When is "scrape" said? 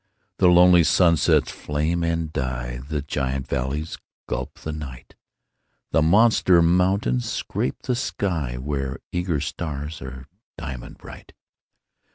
7.31-7.83